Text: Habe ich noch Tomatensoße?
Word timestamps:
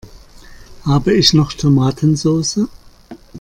Habe 0.83 1.13
ich 1.13 1.33
noch 1.35 1.53
Tomatensoße? 1.53 2.67